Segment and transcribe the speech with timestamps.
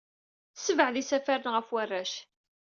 [0.55, 2.13] Ssebɛed isafaren ɣef warrac.